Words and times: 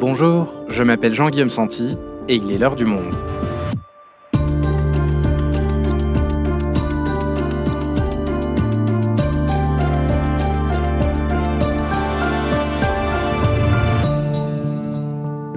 Bonjour, 0.00 0.54
je 0.68 0.84
m'appelle 0.84 1.12
Jean-Guillaume 1.12 1.50
Santi 1.50 1.96
et 2.28 2.36
il 2.36 2.52
est 2.52 2.58
l'heure 2.58 2.76
du 2.76 2.84
monde. 2.84 3.12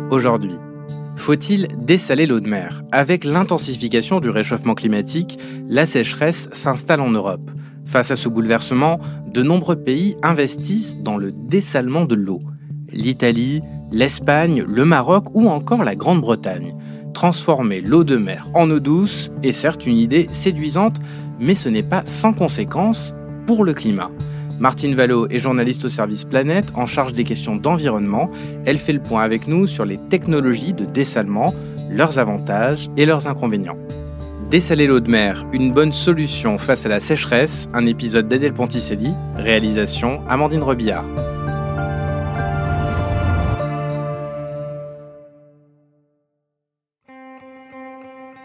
Aujourd'hui, 0.10 0.56
faut-il 1.18 1.68
dessaler 1.78 2.26
l'eau 2.26 2.40
de 2.40 2.48
mer? 2.48 2.82
Avec 2.92 3.26
l'intensification 3.26 4.22
du 4.22 4.32
réchauffement 4.32 4.74
climatique, 4.74 5.38
la 5.70 5.86
sécheresse 5.86 6.50
s'installe 6.52 7.02
en 7.02 7.12
Europe. 7.12 7.52
Face 7.86 8.10
à 8.10 8.16
ce 8.16 8.28
bouleversement, 8.28 9.00
de 9.32 9.44
nombreux 9.44 9.76
pays 9.76 10.16
investissent 10.24 10.98
dans 10.98 11.18
le 11.18 11.32
dessalement 11.32 12.06
de 12.06 12.16
l'eau. 12.16 12.40
L'Italie, 12.92 13.62
l'Espagne, 13.92 14.64
le 14.68 14.86
Maroc 14.86 15.26
ou 15.34 15.50
encore 15.50 15.84
la 15.84 15.96
Grande-Bretagne. 15.96 16.76
Transformer 17.14 17.82
l'eau 17.82 18.04
de 18.04 18.18
mer 18.18 18.48
en 18.54 18.70
eau 18.72 18.80
douce 18.80 19.32
est 19.44 19.54
certes 19.54 19.86
une 19.86 19.98
idée 19.98 20.28
séduisante, 20.32 20.98
mais 21.40 21.56
ce 21.56 21.70
n'est 21.70 21.84
pas 21.84 22.04
sans 22.06 22.34
conséquences 22.34 23.14
pour 23.46 23.64
le 23.64 23.74
climat. 23.74 24.10
Martine 24.60 24.94
Vallot 24.94 25.28
est 25.30 25.40
journaliste 25.40 25.86
au 25.86 25.90
service 25.90 26.24
Planète 26.24 26.72
en 26.76 26.86
charge 26.86 27.14
des 27.14 27.24
questions 27.24 27.56
d'environnement. 27.56 28.30
Elle 28.66 28.78
fait 28.78 28.94
le 28.94 29.02
point 29.02 29.24
avec 29.24 29.48
nous 29.48 29.66
sur 29.66 29.86
les 29.86 29.98
technologies 29.98 30.74
de 30.74 30.86
dessalement, 30.86 31.56
leurs 31.90 32.20
avantages 32.20 32.88
et 32.96 33.08
leurs 33.08 33.28
inconvénients. 33.28 33.78
Dessaler 34.52 34.86
l'eau 34.86 35.00
de 35.00 35.10
mer, 35.10 35.46
une 35.52 35.72
bonne 35.74 35.92
solution 35.92 36.58
face 36.58 36.86
à 36.86 36.90
la 36.90 37.00
sécheresse, 37.00 37.70
un 37.74 37.86
épisode 37.88 38.28
d'Adèle 38.28 38.54
Ponticelli, 38.54 39.14
réalisation 39.36 40.22
Amandine 40.30 40.62
Rebillard. 40.62 41.06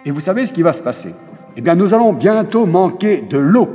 Et 0.07 0.13
vous 0.13 0.21
savez 0.21 0.47
ce 0.47 0.53
qui 0.53 0.63
va 0.63 0.73
se 0.73 0.85
passer 0.85 1.13
Eh 1.57 1.61
bien, 1.61 1.75
nous 1.75 1.93
allons 1.93 2.13
bientôt 2.13 2.65
manquer 2.65 3.23
de 3.29 3.39
l'eau. 3.39 3.69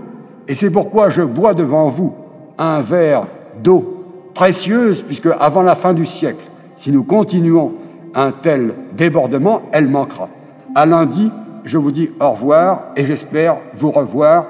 Et 0.48 0.56
c'est 0.56 0.72
pourquoi 0.72 1.10
je 1.10 1.22
bois 1.22 1.54
devant 1.54 1.90
vous 1.90 2.16
un 2.58 2.82
verre 2.82 3.28
d'eau 3.62 4.32
précieuse, 4.34 5.02
puisque 5.02 5.28
avant 5.40 5.62
la 5.62 5.76
fin 5.76 5.94
du 5.94 6.06
siècle, 6.06 6.46
si 6.78 6.92
nous 6.92 7.04
continuons 7.04 7.74
un 8.16 8.32
tel 8.32 8.74
débordement, 8.96 9.64
elle 9.74 9.90
manquera. 9.90 10.30
À 10.74 10.86
lundi, 10.86 11.30
je 11.66 11.78
vous 11.78 11.92
dis 11.92 12.10
au 12.22 12.32
revoir 12.32 12.92
et 12.96 13.04
j'espère 13.04 13.58
vous 13.76 13.92
revoir 13.92 14.46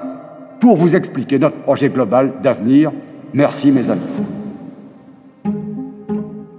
pour 0.60 0.76
vous 0.76 0.94
expliquer 0.94 1.40
notre 1.40 1.56
projet 1.56 1.88
global 1.88 2.34
d'avenir. 2.42 2.92
Merci 3.34 3.72
mes 3.72 3.90
amis. 3.90 4.00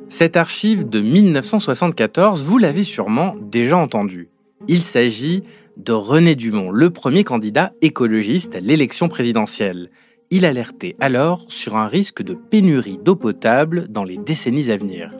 Cette 0.09 0.35
archive 0.35 0.89
de 0.89 0.99
1974, 0.99 2.43
vous 2.43 2.57
l'avez 2.57 2.83
sûrement 2.83 3.35
déjà 3.41 3.77
entendue. 3.77 4.32
Il 4.67 4.79
s'agit 4.79 5.43
de 5.77 5.93
René 5.93 6.35
Dumont, 6.35 6.71
le 6.71 6.89
premier 6.89 7.23
candidat 7.23 7.73
écologiste 7.81 8.55
à 8.55 8.59
l'élection 8.59 9.07
présidentielle 9.09 9.89
il 10.33 10.45
alertait 10.45 10.95
alors 10.99 11.45
sur 11.49 11.75
un 11.75 11.87
risque 11.87 12.23
de 12.23 12.33
pénurie 12.33 12.97
d'eau 12.97 13.15
potable 13.15 13.87
dans 13.87 14.03
les 14.03 14.17
décennies 14.17 14.71
à 14.71 14.77
venir. 14.77 15.11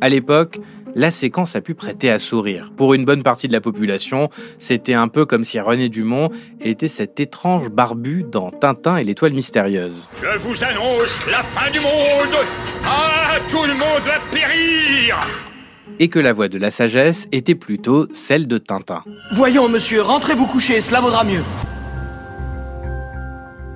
À 0.00 0.08
l'époque, 0.08 0.58
la 0.94 1.10
séquence 1.10 1.54
a 1.54 1.60
pu 1.60 1.74
prêter 1.74 2.10
à 2.10 2.18
sourire. 2.18 2.70
Pour 2.74 2.94
une 2.94 3.04
bonne 3.04 3.22
partie 3.22 3.46
de 3.46 3.52
la 3.52 3.60
population, 3.60 4.30
c'était 4.58 4.94
un 4.94 5.08
peu 5.08 5.26
comme 5.26 5.44
si 5.44 5.60
René 5.60 5.90
Dumont 5.90 6.30
était 6.62 6.88
cet 6.88 7.20
étrange 7.20 7.68
barbu 7.68 8.24
dans 8.24 8.50
Tintin 8.50 8.96
et 8.96 9.04
l'étoile 9.04 9.34
mystérieuse. 9.34 10.08
Je 10.18 10.38
vous 10.38 10.64
annonce 10.64 11.26
la 11.30 11.44
fin 11.54 11.70
du 11.70 11.80
monde 11.80 12.36
Ah, 12.84 13.38
tout 13.50 13.64
le 13.64 13.74
monde 13.74 14.02
va 14.02 14.18
périr 14.32 15.45
et 15.98 16.08
que 16.08 16.18
la 16.18 16.32
voix 16.32 16.48
de 16.48 16.58
la 16.58 16.70
sagesse 16.70 17.28
était 17.32 17.54
plutôt 17.54 18.06
celle 18.12 18.46
de 18.46 18.58
Tintin. 18.58 19.02
Voyons, 19.36 19.68
monsieur, 19.68 20.02
rentrez 20.02 20.34
vous 20.34 20.46
coucher, 20.46 20.80
cela 20.80 21.00
vaudra 21.00 21.24
mieux. 21.24 21.42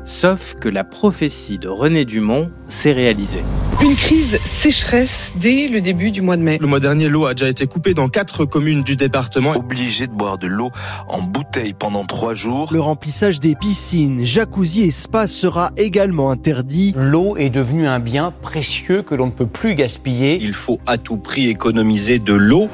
Sauf 0.05 0.55
que 0.57 0.69
la 0.69 0.85
prophétie 0.85 1.59
de 1.59 1.69
René 1.69 2.05
Dumont 2.05 2.51
s'est 2.69 2.93
réalisée. 2.93 3.45
Une 3.83 3.97
crise 3.97 4.39
sécheresse 4.45 5.33
dès 5.37 5.67
le 5.67 5.81
début 5.81 6.11
du 6.11 6.21
mois 6.21 6.37
de 6.37 6.43
mai. 6.43 6.59
Le 6.61 6.67
mois 6.67 6.81
dernier, 6.81 7.09
l'eau 7.09 7.25
a 7.25 7.33
déjà 7.33 7.49
été 7.49 7.67
coupée 7.67 7.95
dans 7.95 8.09
quatre 8.09 8.45
communes 8.45 8.83
du 8.83 8.95
département. 8.95 9.53
Obligé 9.53 10.07
de 10.07 10.13
boire 10.13 10.37
de 10.37 10.47
l'eau 10.47 10.71
en 11.09 11.23
bouteille 11.23 11.73
pendant 11.73 12.05
trois 12.05 12.35
jours. 12.35 12.69
Le 12.75 12.81
remplissage 12.81 13.41
des 13.41 13.55
piscines, 13.55 14.23
jacuzzi 14.23 14.83
et 14.83 14.91
spa 14.91 15.27
sera 15.27 15.71
également 15.79 16.31
interdit. 16.31 16.93
L'eau 16.95 17.39
est 17.39 17.49
devenue 17.49 17.87
un 17.87 18.01
bien 18.01 18.35
précieux 18.43 19.01
que 19.01 19.15
l'on 19.15 19.27
ne 19.27 19.33
peut 19.33 19.47
plus 19.47 19.75
gaspiller. 19.75 20.39
Il 20.43 20.53
faut 20.53 20.79
à 20.87 20.99
tout 20.99 21.17
prix 21.17 21.49
économiser 21.49 22.19
de 22.19 22.35
l'eau. 22.35 22.69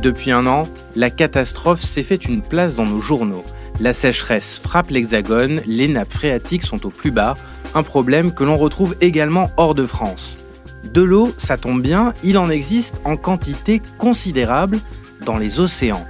Depuis 0.00 0.30
un 0.30 0.46
an, 0.46 0.68
la 0.94 1.10
catastrophe 1.10 1.80
s'est 1.80 2.04
fait 2.04 2.24
une 2.24 2.40
place 2.40 2.76
dans 2.76 2.86
nos 2.86 3.00
journaux. 3.00 3.42
La 3.80 3.92
sécheresse 3.92 4.58
frappe 4.58 4.90
l'Hexagone, 4.90 5.60
les 5.66 5.88
nappes 5.88 6.12
phréatiques 6.12 6.62
sont 6.62 6.86
au 6.86 6.90
plus 6.90 7.10
bas, 7.10 7.34
un 7.74 7.82
problème 7.82 8.32
que 8.32 8.44
l'on 8.44 8.56
retrouve 8.56 8.96
également 9.00 9.50
hors 9.56 9.74
de 9.74 9.86
France. 9.86 10.38
De 10.84 11.02
l'eau, 11.02 11.32
ça 11.36 11.56
tombe 11.56 11.82
bien, 11.82 12.14
il 12.22 12.38
en 12.38 12.48
existe 12.48 13.00
en 13.04 13.16
quantité 13.16 13.82
considérable 13.98 14.78
dans 15.24 15.38
les 15.38 15.60
océans. 15.60 16.04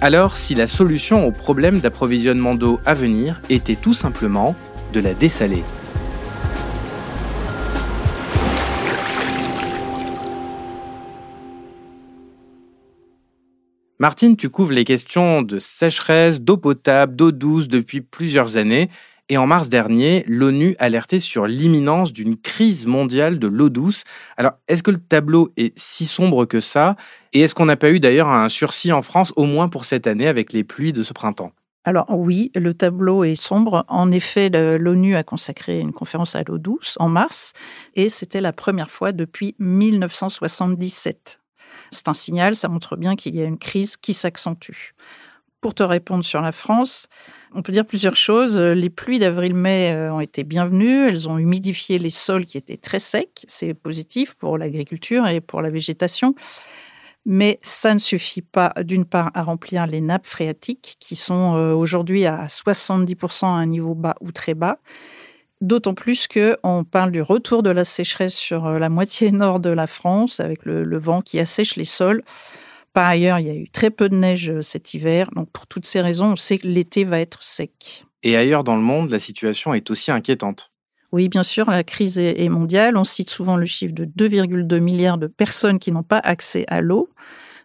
Alors 0.00 0.36
si 0.36 0.54
la 0.54 0.68
solution 0.68 1.26
au 1.26 1.32
problème 1.32 1.80
d'approvisionnement 1.80 2.54
d'eau 2.54 2.78
à 2.86 2.94
venir 2.94 3.40
était 3.50 3.74
tout 3.74 3.94
simplement 3.94 4.54
de 4.92 5.00
la 5.00 5.14
dessaler 5.14 5.64
Martine, 14.00 14.36
tu 14.36 14.48
couvres 14.48 14.72
les 14.72 14.84
questions 14.84 15.42
de 15.42 15.58
sécheresse, 15.58 16.40
d'eau 16.40 16.56
potable, 16.56 17.16
d'eau 17.16 17.32
douce 17.32 17.66
depuis 17.66 18.00
plusieurs 18.00 18.56
années. 18.56 18.90
Et 19.30 19.36
en 19.36 19.46
mars 19.46 19.68
dernier, 19.68 20.24
l'ONU 20.26 20.74
alertait 20.78 21.20
sur 21.20 21.46
l'imminence 21.46 22.14
d'une 22.14 22.38
crise 22.38 22.86
mondiale 22.86 23.38
de 23.38 23.46
l'eau 23.46 23.68
douce. 23.68 24.04
Alors, 24.38 24.52
est-ce 24.68 24.82
que 24.82 24.90
le 24.90 24.98
tableau 24.98 25.52
est 25.58 25.78
si 25.78 26.06
sombre 26.06 26.46
que 26.46 26.60
ça? 26.60 26.96
Et 27.34 27.40
est-ce 27.40 27.54
qu'on 27.54 27.66
n'a 27.66 27.76
pas 27.76 27.90
eu 27.90 28.00
d'ailleurs 28.00 28.28
un 28.28 28.48
sursis 28.48 28.90
en 28.90 29.02
France, 29.02 29.34
au 29.36 29.44
moins 29.44 29.68
pour 29.68 29.84
cette 29.84 30.06
année, 30.06 30.28
avec 30.28 30.54
les 30.54 30.64
pluies 30.64 30.94
de 30.94 31.02
ce 31.02 31.12
printemps? 31.12 31.52
Alors 31.84 32.06
oui, 32.10 32.50
le 32.54 32.74
tableau 32.74 33.22
est 33.24 33.40
sombre. 33.40 33.84
En 33.88 34.10
effet, 34.12 34.50
l'ONU 34.50 35.14
a 35.14 35.22
consacré 35.22 35.78
une 35.78 35.92
conférence 35.92 36.34
à 36.34 36.42
l'eau 36.42 36.58
douce 36.58 36.96
en 36.98 37.08
mars, 37.08 37.52
et 37.94 38.08
c'était 38.08 38.40
la 38.40 38.52
première 38.52 38.90
fois 38.90 39.12
depuis 39.12 39.54
1977. 39.58 41.40
C'est 41.90 42.08
un 42.08 42.14
signal, 42.14 42.56
ça 42.56 42.68
montre 42.68 42.96
bien 42.96 43.16
qu'il 43.16 43.34
y 43.36 43.40
a 43.40 43.44
une 43.44 43.58
crise 43.58 43.96
qui 43.96 44.12
s'accentue. 44.12 44.94
Pour 45.60 45.74
te 45.74 45.82
répondre 45.82 46.24
sur 46.24 46.40
la 46.40 46.52
France, 46.52 47.08
on 47.52 47.62
peut 47.62 47.72
dire 47.72 47.84
plusieurs 47.84 48.14
choses. 48.14 48.56
Les 48.56 48.90
pluies 48.90 49.18
d'avril-mai 49.18 49.92
euh, 49.92 50.12
ont 50.12 50.20
été 50.20 50.44
bienvenues, 50.44 51.08
elles 51.08 51.28
ont 51.28 51.36
humidifié 51.36 51.98
les 51.98 52.10
sols 52.10 52.46
qui 52.46 52.58
étaient 52.58 52.76
très 52.76 53.00
secs, 53.00 53.44
c'est 53.48 53.74
positif 53.74 54.34
pour 54.34 54.56
l'agriculture 54.56 55.26
et 55.26 55.40
pour 55.40 55.60
la 55.60 55.70
végétation. 55.70 56.36
Mais 57.24 57.58
ça 57.60 57.92
ne 57.92 57.98
suffit 57.98 58.40
pas, 58.40 58.72
d'une 58.84 59.04
part, 59.04 59.30
à 59.34 59.42
remplir 59.42 59.86
les 59.86 60.00
nappes 60.00 60.26
phréatiques 60.26 60.96
qui 61.00 61.16
sont 61.16 61.56
euh, 61.56 61.74
aujourd'hui 61.74 62.24
à 62.24 62.46
70% 62.46 63.44
à 63.44 63.48
un 63.48 63.66
niveau 63.66 63.94
bas 63.94 64.14
ou 64.20 64.32
très 64.32 64.54
bas. 64.54 64.78
D'autant 65.60 65.94
plus 65.94 66.28
qu'on 66.28 66.84
parle 66.84 67.10
du 67.10 67.20
retour 67.20 67.64
de 67.64 67.70
la 67.70 67.84
sécheresse 67.84 68.34
sur 68.34 68.66
euh, 68.66 68.78
la 68.78 68.88
moitié 68.88 69.30
nord 69.32 69.60
de 69.60 69.70
la 69.70 69.86
France, 69.86 70.40
avec 70.40 70.64
le, 70.64 70.98
vent 70.98 71.20
qui 71.20 71.40
assèche 71.40 71.76
les 71.76 71.84
sols. 71.84 72.22
Par 72.98 73.06
ailleurs, 73.06 73.38
il 73.38 73.46
y 73.46 73.50
a 73.50 73.54
eu 73.54 73.68
très 73.68 73.92
peu 73.92 74.08
de 74.08 74.16
neige 74.16 74.50
euh, 74.50 74.60
cet 74.60 74.92
hiver. 74.92 75.30
Donc, 75.36 75.48
pour 75.52 75.68
toutes 75.68 75.86
ces 75.86 76.00
raisons, 76.00 76.32
on 76.32 76.36
sait 76.36 76.58
que 76.58 76.66
l'été 76.66 77.04
va 77.04 77.20
être 77.20 77.44
sec. 77.44 78.04
Et 78.24 78.36
ailleurs 78.36 78.64
dans 78.64 78.74
le 78.74 78.82
monde, 78.82 79.08
la 79.10 79.20
situation 79.20 79.72
est 79.72 79.88
aussi 79.92 80.10
inquiétante. 80.10 80.72
Oui, 81.12 81.28
bien 81.28 81.44
sûr, 81.44 81.70
la 81.70 81.84
crise 81.84 82.18
est 82.18 82.48
mondiale. 82.48 82.96
On 82.96 83.04
cite 83.04 83.30
souvent 83.30 83.56
le 83.56 83.66
chiffre 83.66 83.94
de 83.94 84.04
2,2 84.04 84.80
milliards 84.80 85.16
de 85.16 85.28
personnes 85.28 85.78
qui 85.78 85.92
n'ont 85.92 86.02
pas 86.02 86.18
accès 86.18 86.64
à 86.66 86.80
l'eau. 86.80 87.08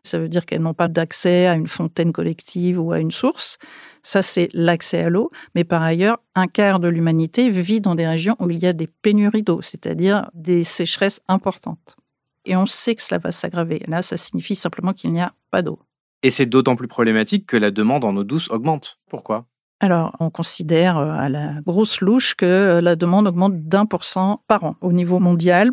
Ça 0.03 0.19
veut 0.19 0.29
dire 0.29 0.45
qu'elles 0.45 0.61
n'ont 0.61 0.75
pas 0.75 0.87
d'accès 0.87 1.47
à 1.47 1.55
une 1.55 1.65
fontaine 1.65 2.13
collective 2.13 2.79
ou 2.79 2.91
à 2.91 2.99
une 2.99 3.09
source. 3.09 3.57
Ça, 4.03 4.21
c'est 4.21 4.49
l'accès 4.53 4.99
à 4.99 5.09
l'eau. 5.09 5.31
Mais 5.55 5.63
par 5.63 5.81
ailleurs, 5.81 6.19
un 6.35 6.45
quart 6.45 6.79
de 6.79 6.89
l'humanité 6.89 7.49
vit 7.49 7.81
dans 7.81 7.95
des 7.95 8.05
régions 8.05 8.35
où 8.37 8.51
il 8.51 8.59
y 8.59 8.67
a 8.67 8.73
des 8.73 8.85
pénuries 8.85 9.41
d'eau, 9.41 9.63
c'est-à-dire 9.63 10.29
des 10.35 10.63
sécheresses 10.63 11.21
importantes. 11.27 11.97
Et 12.45 12.55
on 12.55 12.65
sait 12.65 12.95
que 12.95 13.01
cela 13.01 13.19
va 13.19 13.31
s'aggraver. 13.31 13.83
Là, 13.87 14.01
ça 14.01 14.17
signifie 14.17 14.55
simplement 14.55 14.93
qu'il 14.93 15.11
n'y 15.11 15.21
a 15.21 15.33
pas 15.51 15.61
d'eau. 15.61 15.79
Et 16.23 16.31
c'est 16.31 16.45
d'autant 16.45 16.75
plus 16.75 16.87
problématique 16.87 17.45
que 17.45 17.57
la 17.57 17.71
demande 17.71 18.03
en 18.05 18.15
eau 18.15 18.23
douce 18.23 18.49
augmente. 18.49 18.99
Pourquoi? 19.09 19.45
Alors, 19.79 20.15
on 20.19 20.29
considère 20.29 20.97
euh, 20.97 21.11
à 21.11 21.27
la 21.27 21.61
grosse 21.65 21.99
louche 21.99 22.35
que 22.35 22.79
la 22.81 22.95
demande 22.95 23.27
augmente 23.27 23.67
d'un 23.67 23.85
pour 23.85 24.05
cent 24.05 24.41
par 24.47 24.63
an 24.63 24.75
au 24.81 24.93
niveau 24.93 25.19
mondial. 25.19 25.71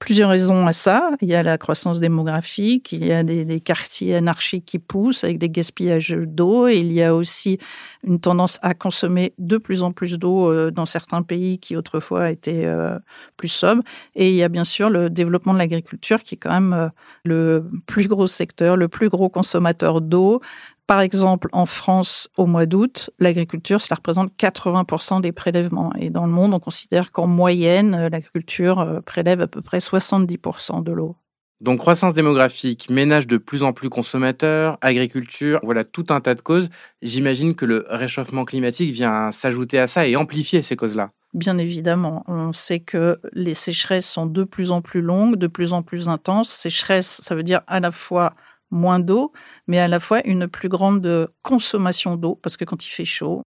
Plusieurs 0.00 0.30
raisons 0.30 0.66
à 0.66 0.72
ça. 0.72 1.10
Il 1.20 1.28
y 1.28 1.34
a 1.34 1.42
la 1.42 1.58
croissance 1.58 2.00
démographique, 2.00 2.90
il 2.90 3.04
y 3.04 3.12
a 3.12 3.22
des, 3.22 3.60
quartiers 3.60 4.16
anarchiques 4.16 4.64
qui 4.64 4.78
poussent 4.78 5.22
avec 5.22 5.38
des 5.38 5.50
gaspillages 5.50 6.16
d'eau, 6.18 6.66
il 6.66 6.92
y 6.92 7.02
a 7.02 7.14
aussi 7.14 7.58
une 8.02 8.18
tendance 8.18 8.58
à 8.62 8.74
consommer 8.74 9.34
de 9.38 9.58
plus 9.58 9.82
en 9.82 9.92
plus 9.92 10.18
d'eau 10.18 10.50
euh, 10.50 10.70
dans 10.70 10.86
certains 10.86 11.22
pays 11.22 11.58
qui 11.58 11.76
autrefois 11.76 12.30
étaient 12.30 12.64
euh, 12.64 12.98
plus 13.36 13.48
sobres. 13.48 13.82
Et 14.16 14.30
il 14.30 14.34
y 14.34 14.42
a 14.42 14.48
bien 14.48 14.64
sûr 14.64 14.88
le 14.88 15.10
développement 15.10 15.52
de 15.52 15.58
l'agriculture 15.58 16.22
qui 16.22 16.34
est 16.34 16.38
quand 16.38 16.50
même 16.50 16.72
euh, 16.72 16.88
le 17.24 17.70
plus 17.86 18.08
gros 18.08 18.26
secteur, 18.26 18.76
le 18.76 18.88
plus 18.88 19.10
gros 19.10 19.28
consommateur 19.28 20.00
d'eau. 20.00 20.40
Par 20.90 21.02
exemple, 21.02 21.50
en 21.52 21.66
France, 21.66 22.30
au 22.36 22.46
mois 22.46 22.66
d'août, 22.66 23.10
l'agriculture, 23.20 23.80
cela 23.80 23.94
représente 23.94 24.32
80% 24.36 25.20
des 25.20 25.30
prélèvements. 25.30 25.92
Et 25.96 26.10
dans 26.10 26.26
le 26.26 26.32
monde, 26.32 26.52
on 26.52 26.58
considère 26.58 27.12
qu'en 27.12 27.28
moyenne, 27.28 27.94
euh, 27.94 28.08
l'agriculture 28.08 28.80
euh, 28.80 29.00
prélève 29.00 29.40
à 29.40 29.46
peu 29.46 29.62
près 29.62 29.78
70% 29.78 30.82
de 30.82 30.90
l'eau. 30.90 31.14
Donc 31.60 31.78
croissance 31.78 32.12
démographique, 32.12 32.90
ménage 32.90 33.28
de 33.28 33.36
plus 33.36 33.62
en 33.62 33.72
plus 33.72 33.88
consommateurs, 33.88 34.78
agriculture, 34.80 35.60
voilà 35.62 35.84
tout 35.84 36.06
un 36.08 36.20
tas 36.20 36.34
de 36.34 36.40
causes. 36.40 36.70
J'imagine 37.02 37.54
que 37.54 37.66
le 37.66 37.86
réchauffement 37.88 38.44
climatique 38.44 38.92
vient 38.92 39.30
s'ajouter 39.30 39.78
à 39.78 39.86
ça 39.86 40.08
et 40.08 40.16
amplifier 40.16 40.60
ces 40.62 40.74
causes-là. 40.74 41.12
Bien 41.34 41.58
évidemment, 41.58 42.24
on 42.26 42.52
sait 42.52 42.80
que 42.80 43.20
les 43.32 43.54
sécheresses 43.54 44.08
sont 44.08 44.26
de 44.26 44.42
plus 44.42 44.72
en 44.72 44.82
plus 44.82 45.02
longues, 45.02 45.36
de 45.36 45.46
plus 45.46 45.72
en 45.72 45.82
plus 45.82 46.08
intenses. 46.08 46.50
Sécheresse, 46.50 47.20
ça 47.22 47.36
veut 47.36 47.44
dire 47.44 47.60
à 47.68 47.78
la 47.78 47.92
fois 47.92 48.34
moins 48.70 48.98
d'eau, 48.98 49.32
mais 49.66 49.78
à 49.78 49.88
la 49.88 50.00
fois 50.00 50.26
une 50.26 50.46
plus 50.48 50.68
grande 50.68 51.28
consommation 51.42 52.16
d'eau, 52.16 52.38
parce 52.42 52.56
que 52.56 52.64
quand 52.64 52.86
il 52.86 52.90
fait 52.90 53.04
chaud, 53.04 53.44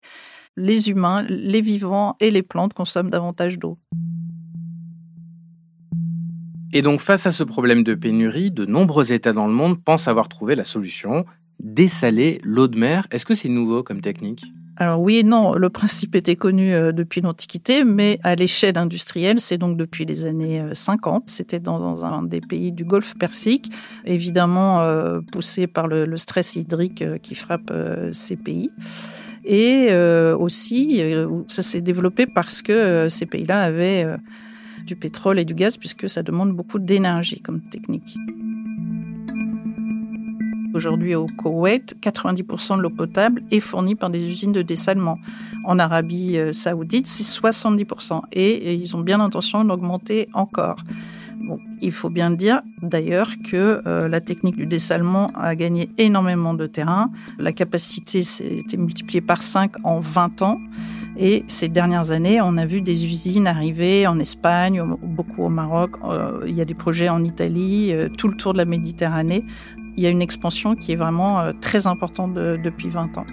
les 0.55 0.89
humains, 0.89 1.23
les 1.23 1.61
vivants 1.61 2.15
et 2.19 2.31
les 2.31 2.43
plantes 2.43 2.73
consomment 2.73 3.09
davantage 3.09 3.57
d'eau. 3.57 3.77
Et 6.73 6.81
donc 6.81 7.01
face 7.01 7.27
à 7.27 7.31
ce 7.31 7.43
problème 7.43 7.83
de 7.83 7.93
pénurie, 7.93 8.51
de 8.51 8.65
nombreux 8.65 9.11
États 9.11 9.33
dans 9.33 9.47
le 9.47 9.53
monde 9.53 9.83
pensent 9.83 10.07
avoir 10.07 10.27
trouvé 10.27 10.55
la 10.55 10.65
solution, 10.65 11.25
dessaler 11.59 12.39
l'eau 12.43 12.67
de 12.67 12.77
mer. 12.77 13.05
Est-ce 13.11 13.25
que 13.25 13.35
c'est 13.35 13.49
nouveau 13.49 13.83
comme 13.83 14.01
technique? 14.01 14.43
Alors 14.77 15.01
oui 15.01 15.17
et 15.17 15.23
non, 15.23 15.53
le 15.53 15.69
principe 15.69 16.15
était 16.15 16.35
connu 16.35 16.73
euh, 16.73 16.91
depuis 16.91 17.21
l'Antiquité, 17.21 17.83
mais 17.83 18.19
à 18.23 18.33
l'échelle 18.33 18.77
industrielle, 18.77 19.39
c'est 19.39 19.59
donc 19.59 19.77
depuis 19.77 20.03
les 20.03 20.25
années 20.25 20.63
50. 20.73 21.15
Euh, 21.15 21.23
C'était 21.27 21.59
dans 21.59 22.03
un 22.03 22.23
des 22.23 22.41
pays 22.41 22.71
du 22.71 22.83
Golfe 22.83 23.15
Persique, 23.15 23.71
évidemment 24.05 24.81
euh, 24.81 25.19
poussé 25.31 25.67
par 25.67 25.87
le, 25.87 26.17
stress 26.17 26.55
hydrique 26.55 27.03
qui 27.21 27.35
frappe 27.35 27.71
ces 28.11 28.35
pays. 28.35 28.71
Et 29.45 29.93
aussi, 30.39 31.01
ça 31.47 31.61
s'est 31.63 31.81
développé 31.81 32.25
parce 32.27 32.61
que 32.61 33.09
ces 33.09 33.25
pays-là 33.25 33.61
avaient 33.61 34.05
du 34.85 34.95
pétrole 34.95 35.39
et 35.39 35.45
du 35.45 35.53
gaz, 35.53 35.77
puisque 35.77 36.09
ça 36.09 36.23
demande 36.23 36.53
beaucoup 36.53 36.79
d'énergie 36.79 37.41
comme 37.41 37.61
technique. 37.61 38.15
Aujourd'hui, 40.73 41.13
au 41.13 41.27
Koweït, 41.27 41.95
90% 42.01 42.77
de 42.77 42.81
l'eau 42.81 42.89
potable 42.89 43.43
est 43.51 43.59
fournie 43.59 43.93
par 43.93 44.09
des 44.09 44.27
usines 44.27 44.51
de 44.51 44.63
dessalement. 44.63 45.19
En 45.65 45.77
Arabie 45.77 46.37
euh, 46.37 46.51
saoudite, 46.51 47.05
c'est 47.07 47.23
70%. 47.23 48.21
Et 48.31 48.73
ils 48.73 48.95
ont 48.95 49.01
bien 49.01 49.19
l'intention 49.19 49.63
d'augmenter 49.63 50.29
encore. 50.33 50.77
Il 51.81 51.91
faut 51.91 52.09
bien 52.09 52.31
dire 52.31 52.61
d'ailleurs 52.81 53.29
que 53.43 53.81
euh, 53.85 54.07
la 54.07 54.21
technique 54.21 54.55
du 54.55 54.65
dessalement 54.65 55.31
a 55.35 55.55
gagné 55.55 55.89
énormément 55.99 56.55
de 56.55 56.65
terrain. 56.65 57.11
La 57.37 57.51
capacité 57.51 58.23
s'est 58.23 58.63
multipliée 58.75 59.21
par 59.21 59.43
5 59.43 59.73
en 59.83 59.99
20 59.99 60.41
ans. 60.41 60.59
Et 61.17 61.43
ces 61.47 61.67
dernières 61.67 62.09
années, 62.09 62.41
on 62.41 62.57
a 62.57 62.65
vu 62.65 62.81
des 62.81 63.05
usines 63.05 63.45
arriver 63.45 64.07
en 64.07 64.17
Espagne, 64.17 64.83
beaucoup 65.03 65.43
au 65.43 65.49
Maroc. 65.49 65.91
Euh, 66.05 66.43
il 66.47 66.55
y 66.55 66.61
a 66.61 66.65
des 66.65 66.73
projets 66.73 67.09
en 67.09 67.23
Italie, 67.23 67.93
tout 68.17 68.27
le 68.27 68.35
tour 68.35 68.53
de 68.53 68.57
la 68.57 68.65
Méditerranée 68.65 69.45
il 69.95 70.03
y 70.03 70.07
a 70.07 70.09
une 70.09 70.21
expansion 70.21 70.75
qui 70.75 70.91
est 70.91 70.95
vraiment 70.95 71.39
euh, 71.39 71.53
très 71.61 71.87
importante 71.87 72.33
depuis 72.33 72.89
20 72.89 73.17
ans. 73.17 73.25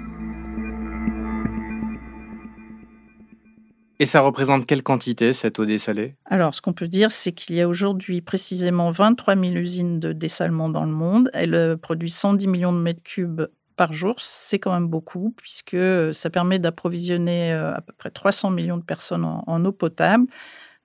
Et 3.99 4.07
ça 4.07 4.21
représente 4.21 4.67
quelle 4.67 4.83
quantité, 4.83 5.35
cette 5.35 5.59
eau 5.59 5.67
dessalée? 5.67 6.17
Alors, 6.25 6.55
ce 6.55 6.63
qu'on 6.63 6.73
peut 6.73 6.89
dire, 6.89 7.13
c'est 7.13 7.33
qu'il 7.33 7.57
y 7.57 7.61
a 7.61 7.69
aujourd'hui 7.69 8.23
précisément 8.23 8.91
23 8.91 9.37
000 9.37 9.57
usines 9.57 10.01
de 10.01 10.13
dessalement 10.13 10.71
dans 10.71 10.87
le 10.87 10.93
monde. 10.93 11.31
Elles 11.35 11.55
euh, 11.55 11.77
produisent 11.77 12.17
110 12.17 12.47
millions 12.47 12.73
de 12.73 12.79
mètres 12.79 13.03
cubes 13.03 13.43
par 13.77 13.93
jour. 13.93 14.15
C'est 14.19 14.59
quand 14.59 14.73
même 14.73 14.89
beaucoup, 14.89 15.35
puisque 15.37 15.75
euh, 15.75 16.15
ça 16.15 16.31
permet 16.31 16.59
d'approvisionner 16.59 17.53
à 17.53 17.83
peu 17.87 17.93
près 17.93 18.11
300 18.11 18.51
millions 18.51 18.79
de 18.79 18.83
personnes 18.83 19.25
en 19.25 19.65
eau 19.65 19.73
potable. 19.73 20.27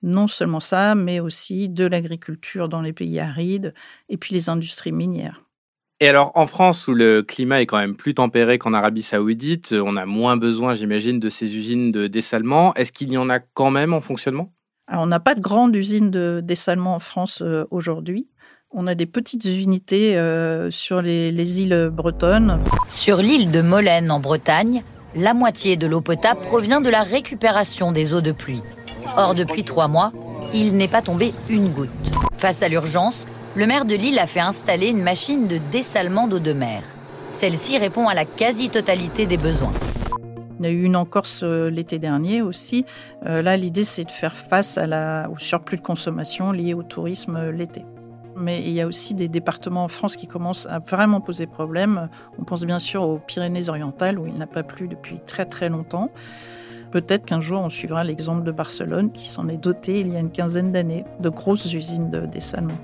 Non 0.02 0.28
seulement 0.28 0.60
ça, 0.60 0.94
mais 0.94 1.20
aussi 1.20 1.70
de 1.70 1.86
l'agriculture 1.86 2.68
dans 2.68 2.82
les 2.82 2.92
pays 2.92 3.18
arides 3.18 3.72
et 4.10 4.18
puis 4.18 4.34
les 4.34 4.50
industries 4.50 4.92
minières. 4.92 5.45
Et 5.98 6.08
alors, 6.08 6.32
en 6.34 6.46
France, 6.46 6.88
où 6.88 6.94
le 6.94 7.22
climat 7.22 7.62
est 7.62 7.66
quand 7.66 7.78
même 7.78 7.96
plus 7.96 8.12
tempéré 8.12 8.58
qu'en 8.58 8.74
Arabie 8.74 9.02
Saoudite, 9.02 9.72
on 9.72 9.96
a 9.96 10.04
moins 10.04 10.36
besoin, 10.36 10.74
j'imagine, 10.74 11.18
de 11.18 11.30
ces 11.30 11.56
usines 11.56 11.90
de 11.90 12.06
dessalement. 12.06 12.74
Est-ce 12.74 12.92
qu'il 12.92 13.10
y 13.10 13.16
en 13.16 13.30
a 13.30 13.38
quand 13.38 13.70
même 13.70 13.94
en 13.94 14.02
fonctionnement? 14.02 14.52
Alors, 14.88 15.04
on 15.04 15.06
n'a 15.06 15.20
pas 15.20 15.34
de 15.34 15.40
grande 15.40 15.74
usine 15.74 16.10
de 16.10 16.42
dessalement 16.44 16.94
en 16.94 16.98
France 16.98 17.42
euh, 17.42 17.64
aujourd'hui. 17.70 18.28
On 18.70 18.86
a 18.86 18.94
des 18.94 19.06
petites 19.06 19.46
unités 19.46 20.18
euh, 20.18 20.70
sur 20.70 21.00
les, 21.00 21.32
les, 21.32 21.62
îles 21.62 21.88
bretonnes. 21.90 22.62
Sur 22.90 23.16
l'île 23.16 23.50
de 23.50 23.62
Molène, 23.62 24.10
en 24.10 24.20
Bretagne, 24.20 24.84
la 25.14 25.32
moitié 25.32 25.78
de 25.78 25.86
l'eau 25.86 26.02
potable 26.02 26.42
provient 26.42 26.82
de 26.82 26.90
la 26.90 27.04
récupération 27.04 27.90
des 27.90 28.12
eaux 28.12 28.20
de 28.20 28.32
pluie. 28.32 28.62
Or, 29.16 29.34
depuis 29.34 29.64
trois 29.64 29.88
mois, 29.88 30.12
il 30.52 30.76
n'est 30.76 30.88
pas 30.88 31.00
tombé 31.00 31.32
une 31.48 31.68
goutte. 31.68 31.88
Face 32.36 32.62
à 32.62 32.68
l'urgence, 32.68 33.26
le 33.56 33.66
maire 33.66 33.86
de 33.86 33.94
Lille 33.94 34.18
a 34.18 34.26
fait 34.26 34.40
installer 34.40 34.88
une 34.88 35.02
machine 35.02 35.48
de 35.48 35.58
dessalement 35.72 36.28
d'eau 36.28 36.38
de 36.38 36.52
mer. 36.52 36.82
Celle-ci 37.32 37.78
répond 37.78 38.06
à 38.06 38.12
la 38.12 38.26
quasi-totalité 38.26 39.24
des 39.24 39.38
besoins. 39.38 39.72
Il 40.60 40.66
y 40.66 40.68
a 40.68 40.72
eu 40.72 40.82
une 40.82 40.94
en 40.94 41.06
Corse 41.06 41.40
euh, 41.42 41.70
l'été 41.70 41.98
dernier 41.98 42.42
aussi. 42.42 42.84
Euh, 43.24 43.40
là, 43.40 43.56
l'idée, 43.56 43.84
c'est 43.84 44.04
de 44.04 44.10
faire 44.10 44.36
face 44.36 44.78
au 44.78 45.38
surplus 45.38 45.78
de 45.78 45.82
consommation 45.82 46.52
lié 46.52 46.74
au 46.74 46.82
tourisme 46.82 47.36
euh, 47.36 47.50
l'été. 47.50 47.86
Mais 48.36 48.60
il 48.60 48.72
y 48.72 48.82
a 48.82 48.86
aussi 48.86 49.14
des 49.14 49.28
départements 49.28 49.84
en 49.84 49.88
France 49.88 50.16
qui 50.16 50.26
commencent 50.26 50.66
à 50.66 50.78
vraiment 50.78 51.22
poser 51.22 51.46
problème. 51.46 52.10
On 52.38 52.44
pense 52.44 52.64
bien 52.66 52.78
sûr 52.78 53.02
aux 53.08 53.18
Pyrénées-Orientales, 53.18 54.18
où 54.18 54.26
il 54.26 54.36
n'a 54.36 54.46
pas 54.46 54.64
plu 54.64 54.86
depuis 54.86 55.18
très 55.26 55.46
très 55.46 55.70
longtemps. 55.70 56.10
Peut-être 56.90 57.24
qu'un 57.24 57.40
jour, 57.40 57.62
on 57.62 57.70
suivra 57.70 58.04
l'exemple 58.04 58.42
de 58.42 58.52
Barcelone, 58.52 59.10
qui 59.12 59.28
s'en 59.28 59.48
est 59.48 59.56
doté 59.56 60.00
il 60.00 60.12
y 60.12 60.16
a 60.16 60.20
une 60.20 60.30
quinzaine 60.30 60.72
d'années, 60.72 61.04
de 61.20 61.30
grosses 61.30 61.72
usines 61.72 62.10
de 62.10 62.26
dessalement. 62.26 62.76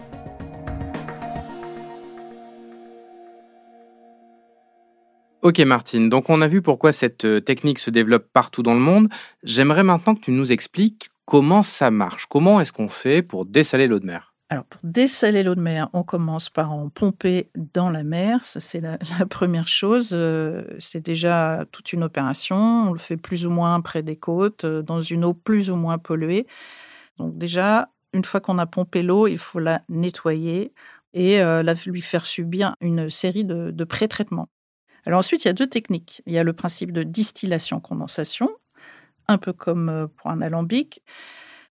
Ok 5.42 5.58
Martine, 5.58 6.08
donc 6.08 6.30
on 6.30 6.40
a 6.40 6.46
vu 6.46 6.62
pourquoi 6.62 6.92
cette 6.92 7.24
euh, 7.24 7.40
technique 7.40 7.80
se 7.80 7.90
développe 7.90 8.28
partout 8.32 8.62
dans 8.62 8.74
le 8.74 8.80
monde. 8.80 9.08
J'aimerais 9.42 9.82
maintenant 9.82 10.14
que 10.14 10.20
tu 10.20 10.30
nous 10.30 10.52
expliques 10.52 11.10
comment 11.24 11.64
ça 11.64 11.90
marche. 11.90 12.26
Comment 12.26 12.60
est-ce 12.60 12.72
qu'on 12.72 12.88
fait 12.88 13.22
pour 13.22 13.44
dessaler 13.44 13.88
l'eau 13.88 13.98
de 13.98 14.06
mer? 14.06 14.34
Alors, 14.50 14.64
pour 14.66 14.80
dessaler 14.84 15.42
l'eau 15.42 15.56
de 15.56 15.60
mer, 15.60 15.88
on 15.94 16.04
commence 16.04 16.48
par 16.48 16.70
en 16.70 16.88
pomper 16.90 17.50
dans 17.56 17.90
la 17.90 18.04
mer. 18.04 18.44
Ça, 18.44 18.60
c'est 18.60 18.80
la, 18.80 18.98
première 19.28 19.66
chose. 19.66 20.10
Euh, 20.12 20.62
c'est 20.78 21.04
déjà 21.04 21.64
toute 21.72 21.92
une 21.92 22.04
opération. 22.04 22.56
On 22.56 22.92
le 22.92 23.00
fait 23.00 23.16
plus 23.16 23.44
ou 23.44 23.50
moins 23.50 23.80
près 23.80 24.04
des 24.04 24.14
côtes, 24.14 24.64
euh, 24.64 24.80
dans 24.80 25.02
une 25.02 25.24
eau 25.24 25.34
plus 25.34 25.70
ou 25.70 25.74
moins 25.74 25.98
polluée. 25.98 26.46
Donc, 27.18 27.36
déjà, 27.36 27.88
une 28.12 28.24
fois 28.24 28.38
qu'on 28.38 28.58
a 28.58 28.66
pompé 28.66 29.02
l'eau, 29.02 29.26
il 29.26 29.38
faut 29.38 29.58
la 29.58 29.82
nettoyer 29.88 30.72
et 31.14 31.38
la, 31.38 31.74
lui 31.86 32.00
faire 32.00 32.26
subir 32.26 32.76
une 32.80 33.10
série 33.10 33.44
de, 33.44 33.70
de 33.70 33.84
pré-traitements. 33.84 34.48
Alors 35.04 35.18
ensuite, 35.18 35.44
il 35.44 35.48
y 35.48 35.50
a 35.50 35.54
deux 35.54 35.66
techniques. 35.66 36.22
Il 36.26 36.32
y 36.32 36.38
a 36.38 36.44
le 36.44 36.52
principe 36.52 36.92
de 36.92 37.02
distillation-condensation, 37.02 38.48
un 39.28 39.38
peu 39.38 39.52
comme 39.52 39.88
euh, 39.88 40.06
pour 40.06 40.30
un 40.30 40.40
alambic. 40.40 41.02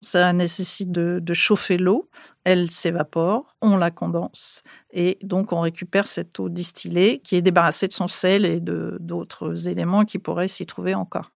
Ça 0.01 0.31
nécessite 0.31 0.91
de, 0.91 1.33
chauffer 1.33 1.77
l'eau, 1.77 2.09
elle 2.45 2.71
s'évapore, 2.71 3.57
on 3.62 3.75
la 3.75 3.91
condense 3.91 4.63
et 4.91 5.17
donc 5.24 5.51
on 5.51 5.59
récupère 5.59 6.07
cette 6.07 6.39
eau 6.39 6.48
distillée 6.48 7.19
qui 7.19 7.36
est 7.36 7.41
débarrassée 7.41 7.89
de 7.89 7.93
son 7.93 8.07
sel 8.07 8.45
et 8.45 8.62
d'autres 8.62 9.67
éléments 9.67 10.05
qui 10.05 10.17
pourraient 10.17 10.48
s'y 10.48 10.65
trouver 10.65 10.95
encore. 10.95 11.31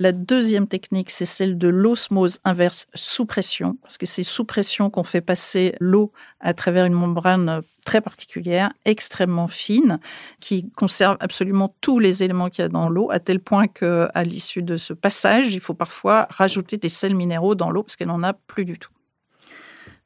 La 0.00 0.10
deuxième 0.10 0.66
technique, 0.66 1.10
c'est 1.10 1.24
celle 1.24 1.56
de 1.56 1.68
l'osmose 1.68 2.40
inverse 2.42 2.88
sous 2.94 3.26
pression, 3.26 3.78
parce 3.80 3.96
que 3.96 4.06
c'est 4.06 4.24
sous 4.24 4.44
pression 4.44 4.90
qu'on 4.90 5.04
fait 5.04 5.20
passer 5.20 5.76
l'eau 5.78 6.10
à 6.40 6.52
travers 6.52 6.84
une 6.84 6.94
membrane 6.94 7.62
très 7.84 8.00
particulière, 8.00 8.72
extrêmement 8.84 9.46
fine, 9.46 10.00
qui 10.40 10.68
conserve 10.72 11.16
absolument 11.20 11.76
tous 11.80 12.00
les 12.00 12.24
éléments 12.24 12.48
qu'il 12.48 12.62
y 12.62 12.64
a 12.64 12.68
dans 12.68 12.88
l'eau, 12.88 13.08
à 13.12 13.20
tel 13.20 13.38
point 13.38 13.68
qu'à 13.68 14.24
l'issue 14.24 14.62
de 14.62 14.76
ce 14.76 14.94
passage, 14.94 15.54
il 15.54 15.60
faut 15.60 15.74
parfois 15.74 16.26
rajouter 16.30 16.76
des 16.76 16.88
sels 16.88 17.14
minéraux 17.14 17.54
dans 17.54 17.70
l'eau, 17.70 17.84
parce 17.84 17.94
qu'elle 17.94 18.08
n'en 18.08 18.24
a 18.24 18.32
plus 18.32 18.64
du 18.64 18.80
tout. 18.80 18.90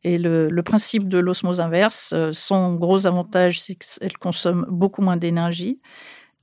Et 0.05 0.19
le, 0.19 0.51
le 0.51 0.63
principe 0.63 1.09
de 1.09 1.19
l'osmose 1.19 1.61
inverse, 1.61 2.13
euh, 2.13 2.31
son 2.33 2.75
gros 2.75 3.07
avantage, 3.07 3.61
c'est 3.61 3.75
qu'elle 3.75 4.17
consomme 4.19 4.67
beaucoup 4.69 5.03
moins 5.03 5.17
d'énergie 5.17 5.81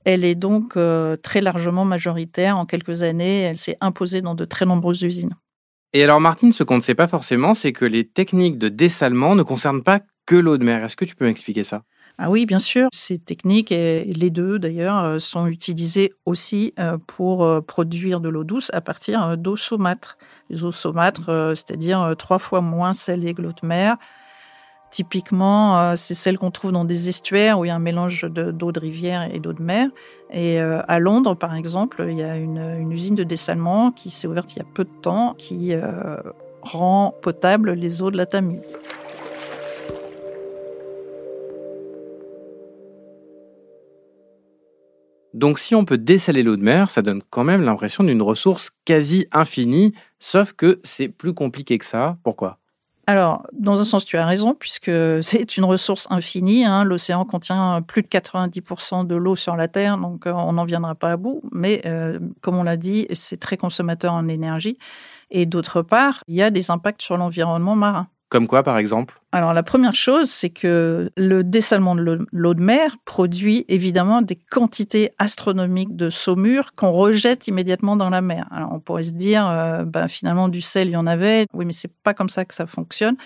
elle 0.06 0.24
est 0.24 0.36
donc 0.36 0.76
euh, 0.76 1.16
très 1.16 1.40
largement 1.40 1.84
majoritaire. 1.84 2.56
En 2.56 2.64
quelques 2.64 3.02
années, 3.02 3.40
elle 3.40 3.58
s'est 3.58 3.76
imposée 3.80 4.22
dans 4.22 4.36
de 4.36 4.44
très 4.44 4.64
nombreuses 4.64 5.02
usines. 5.02 5.34
Et 5.92 6.04
alors 6.04 6.20
Martine, 6.20 6.52
ce 6.52 6.62
qu'on 6.62 6.76
ne 6.76 6.80
sait 6.80 6.94
pas 6.94 7.08
forcément, 7.08 7.54
c'est 7.54 7.72
que 7.72 7.84
les 7.84 8.06
techniques 8.06 8.56
de 8.56 8.68
dessalement 8.68 9.34
ne 9.34 9.42
concernent 9.42 9.82
pas 9.82 10.00
que 10.24 10.36
l'eau 10.36 10.58
de 10.58 10.64
mer. 10.64 10.84
Est-ce 10.84 10.94
que 10.94 11.04
tu 11.04 11.16
peux 11.16 11.24
m'expliquer 11.24 11.64
ça? 11.64 11.82
Ah 12.18 12.30
oui, 12.30 12.46
bien 12.46 12.60
sûr. 12.60 12.88
Ces 12.92 13.18
techniques, 13.18 13.72
et 13.72 14.04
les 14.04 14.30
deux 14.30 14.60
d'ailleurs, 14.60 14.98
euh, 14.98 15.18
sont 15.18 15.48
utilisées 15.48 16.12
aussi 16.24 16.72
euh, 16.78 16.98
pour 17.08 17.64
produire 17.66 18.20
de 18.20 18.28
l'eau 18.28 18.44
douce 18.44 18.70
à 18.72 18.80
partir 18.80 19.36
d'eau 19.36 19.56
saumâtre. 19.56 20.18
Les 20.50 20.62
eaux 20.62 20.70
saumâtres, 20.70 21.52
c'est-à-dire 21.56 22.14
trois 22.16 22.38
fois 22.38 22.60
moins 22.60 22.92
salées 22.92 23.34
que 23.34 23.42
l'eau 23.42 23.52
de 23.60 23.66
mer. 23.66 23.96
Typiquement, 24.96 25.94
c'est 25.94 26.14
celles 26.14 26.38
qu'on 26.38 26.50
trouve 26.50 26.72
dans 26.72 26.86
des 26.86 27.10
estuaires 27.10 27.58
où 27.58 27.66
il 27.66 27.68
y 27.68 27.70
a 27.70 27.74
un 27.74 27.78
mélange 27.78 28.24
d'eau 28.24 28.72
de, 28.72 28.80
rivière 28.80 29.28
et 29.30 29.40
d'eau 29.40 29.52
de 29.52 29.60
mer. 29.60 29.90
Et 30.32 30.58
à 30.58 30.98
Londres, 30.98 31.34
par 31.34 31.54
exemple, 31.54 32.06
il 32.08 32.16
y 32.16 32.22
a 32.22 32.36
une, 32.36 32.56
une 32.56 32.92
usine 32.92 33.14
de 33.14 33.22
dessalement 33.22 33.90
qui 33.90 34.08
s'est 34.08 34.26
ouverte 34.26 34.54
il 34.54 34.60
y 34.60 34.62
a 34.62 34.66
peu 34.72 34.84
de 34.84 35.00
temps, 35.02 35.34
qui 35.36 35.74
rend 36.62 37.14
potable 37.20 37.72
les 37.72 38.00
eaux 38.00 38.10
de 38.10 38.16
la 38.16 38.24
Tamise. 38.24 38.78
Donc 45.34 45.58
si 45.58 45.74
on 45.74 45.84
peut 45.84 45.98
dessaler 45.98 46.42
l'eau 46.42 46.56
de 46.56 46.62
mer, 46.62 46.88
ça 46.88 47.02
donne 47.02 47.20
quand 47.28 47.44
même 47.44 47.62
l'impression 47.62 48.02
d'une 48.02 48.22
ressource 48.22 48.70
quasi 48.86 49.26
infinie, 49.32 49.92
sauf 50.18 50.54
que 50.54 50.80
c'est 50.82 51.08
plus 51.08 51.34
compliqué 51.34 51.76
que 51.76 51.84
ça. 51.84 52.16
Pourquoi? 52.22 52.58
Alors, 53.08 53.46
dans 53.52 53.80
un 53.80 53.84
sens, 53.84 54.04
tu 54.04 54.16
as 54.16 54.26
raison, 54.26 54.54
puisque 54.54 54.90
c'est 55.22 55.56
une 55.56 55.64
ressource 55.64 56.08
infinie. 56.10 56.64
Hein. 56.64 56.84
L'océan 56.84 57.24
contient 57.24 57.82
plus 57.82 58.02
de 58.02 58.08
90% 58.08 59.06
de 59.06 59.14
l'eau 59.14 59.36
sur 59.36 59.56
la 59.56 59.68
Terre, 59.68 59.96
donc 59.96 60.26
euh, 60.26 60.32
on 60.32 60.54
n'en 60.54 60.64
viendra 60.64 60.94
pas 60.96 61.12
à 61.12 61.16
bout. 61.16 61.42
Mais 61.52 61.82
euh, 61.86 62.18
comme 62.40 62.56
on 62.56 62.64
l'a 62.64 62.76
dit, 62.76 63.06
c'est 63.14 63.38
très 63.38 63.56
consommateur 63.56 64.12
en 64.12 64.26
énergie. 64.26 64.76
Et 65.30 65.46
d'autre 65.46 65.82
part, 65.82 66.24
il 66.26 66.34
y 66.34 66.42
a 66.42 66.50
des 66.50 66.70
impacts 66.70 67.02
sur 67.02 67.16
l'environnement 67.16 67.76
marin. 67.76 68.08
Comme 68.28 68.48
quoi, 68.48 68.64
par 68.64 68.76
exemple 68.76 69.20
Alors, 69.30 69.52
la 69.52 69.62
première 69.62 69.94
chose, 69.94 70.28
c'est 70.28 70.50
que 70.50 71.12
le 71.16 71.44
dessalement 71.44 71.94
de 71.94 72.26
l'eau 72.32 72.54
de 72.54 72.60
mer 72.60 72.96
produit 73.04 73.64
évidemment 73.68 74.20
des 74.20 74.34
quantités 74.34 75.12
astronomiques 75.18 75.94
de 75.94 76.10
saumure 76.10 76.74
qu'on 76.74 76.90
rejette 76.90 77.46
immédiatement 77.46 77.94
dans 77.94 78.10
la 78.10 78.22
mer. 78.22 78.48
Alors, 78.50 78.72
on 78.72 78.80
pourrait 78.80 79.04
se 79.04 79.12
dire, 79.12 79.44
ben, 79.86 80.08
finalement, 80.08 80.48
du 80.48 80.60
sel, 80.60 80.88
il 80.88 80.92
y 80.92 80.96
en 80.96 81.06
avait. 81.06 81.46
Oui, 81.52 81.64
mais 81.64 81.72
c'est 81.72 81.92
pas 82.02 82.14
comme 82.14 82.28
ça 82.28 82.44
que 82.44 82.54
ça 82.54 82.66
fonctionne, 82.66 83.16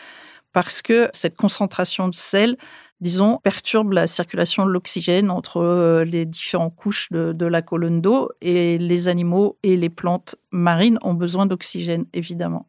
parce 0.52 0.82
que 0.82 1.08
cette 1.12 1.36
concentration 1.36 2.08
de 2.08 2.14
sel, 2.14 2.58
disons, 3.00 3.38
perturbe 3.42 3.92
la 3.92 4.06
circulation 4.06 4.66
de 4.66 4.70
l'oxygène 4.70 5.30
entre 5.30 5.58
euh, 5.58 6.04
les 6.04 6.26
différentes 6.26 6.76
couches 6.76 7.08
de 7.10 7.46
la 7.46 7.62
colonne 7.62 8.00
d'eau 8.00 8.30
et 8.40 8.78
les 8.78 9.08
animaux 9.08 9.56
et 9.62 9.76
les 9.76 9.88
plantes 9.88 10.36
marines 10.50 10.98
ont 11.02 11.14
besoin 11.14 11.46
d'oxygène, 11.46 12.04
évidemment. 12.12 12.66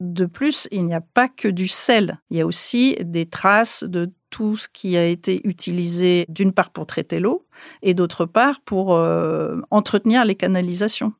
De 0.00 0.26
plus, 0.26 0.68
il 0.70 0.86
n'y 0.86 0.94
a 0.94 1.00
pas 1.00 1.28
que 1.28 1.48
du 1.48 1.66
sel. 1.66 2.20
Il 2.30 2.36
y 2.36 2.40
a 2.40 2.46
aussi 2.46 2.96
des 3.00 3.26
traces 3.26 3.82
de 3.82 4.12
tout 4.30 4.56
ce 4.56 4.68
qui 4.68 4.96
a 4.96 5.04
été 5.04 5.40
utilisé 5.46 6.24
d'une 6.28 6.52
part 6.52 6.70
pour 6.70 6.86
traiter 6.86 7.18
l'eau 7.18 7.46
et 7.82 7.94
d'autre 7.94 8.24
part 8.26 8.60
pour 8.60 8.94
euh, 8.94 9.60
entretenir 9.70 10.24
les 10.24 10.34
canalisations. 10.34 11.14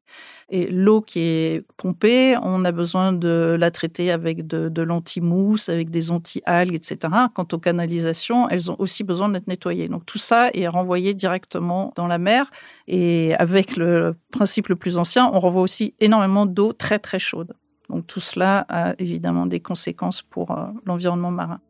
Et 0.51 0.67
l'eau 0.69 1.03
qui 1.03 1.21
est 1.21 1.67
pompée, 1.77 2.37
on 2.43 2.65
a 2.65 2.73
besoin 2.73 3.13
de 3.13 3.57
la 3.59 3.71
traiter 3.71 4.11
avec 4.11 4.47
de, 4.47 4.69
de 4.71 4.83
l'anti-mousse, 4.83 5.69
avec 5.69 5.91
des 5.91 6.11
anti-algues, 6.11 6.75
etc. 6.75 7.13
Quant 7.35 7.47
aux 7.53 7.59
canalisations, 7.59 8.49
elles 8.49 8.71
ont 8.71 8.77
aussi 8.79 9.05
besoin 9.05 9.29
d'être 9.29 9.47
nettoyées. 9.47 9.89
Donc 9.89 10.07
tout 10.07 10.19
ça 10.19 10.51
est 10.55 10.69
renvoyé 10.69 11.13
directement 11.13 11.93
dans 11.97 12.07
la 12.07 12.19
mer. 12.19 12.51
Et 12.87 13.35
avec 13.35 13.77
le 13.77 14.17
principe 14.31 14.69
le 14.69 14.77
plus 14.77 14.97
ancien, 14.97 15.31
on 15.33 15.41
renvoie 15.41 15.63
aussi 15.63 15.95
énormément 16.01 16.47
d'eau 16.47 16.73
très 16.73 16.99
très 16.99 17.19
chaude. 17.19 17.53
Donc 17.91 18.07
tout 18.07 18.21
cela 18.21 18.67
a 18.69 18.95
évidemment 18.99 19.47
des 19.47 19.61
conséquences 19.61 20.23
pour 20.23 20.51
euh, 20.51 20.67
l'environnement 20.85 21.31
marin. 21.31 21.61